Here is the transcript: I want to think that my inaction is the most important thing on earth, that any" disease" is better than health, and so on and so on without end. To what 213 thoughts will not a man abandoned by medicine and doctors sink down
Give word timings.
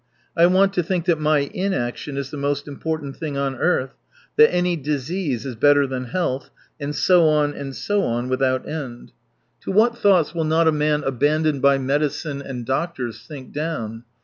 I 0.35 0.47
want 0.47 0.73
to 0.73 0.81
think 0.81 1.05
that 1.05 1.19
my 1.19 1.41
inaction 1.53 2.17
is 2.17 2.31
the 2.31 2.35
most 2.35 2.67
important 2.67 3.17
thing 3.17 3.37
on 3.37 3.55
earth, 3.55 3.93
that 4.35 4.51
any" 4.51 4.75
disease" 4.91 5.45
is 5.45 5.55
better 5.55 5.85
than 5.85 6.05
health, 6.05 6.49
and 6.79 6.95
so 6.95 7.27
on 7.29 7.53
and 7.53 7.75
so 7.75 8.01
on 8.01 8.27
without 8.27 8.67
end. 8.67 9.11
To 9.59 9.71
what 9.71 9.89
213 9.93 10.01
thoughts 10.01 10.33
will 10.33 10.45
not 10.45 10.67
a 10.67 10.71
man 10.71 11.03
abandoned 11.03 11.61
by 11.61 11.77
medicine 11.77 12.41
and 12.41 12.65
doctors 12.65 13.19
sink 13.19 13.53
down 13.53 14.03